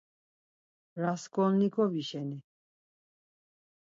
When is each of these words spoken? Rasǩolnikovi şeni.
Rasǩolnikovi 1.01 2.03
şeni. 2.09 2.37